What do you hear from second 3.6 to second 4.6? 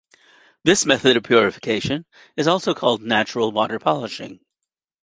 polishing.